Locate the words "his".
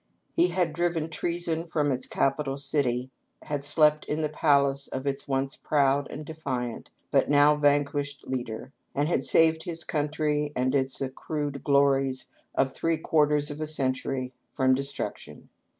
9.61-9.83